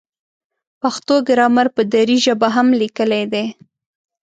[0.81, 3.45] پښتو ګرامر په دري ژبه هم لیکلی دی.